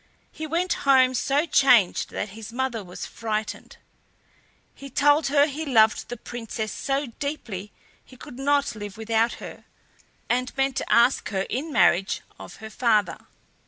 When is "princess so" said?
6.17-7.05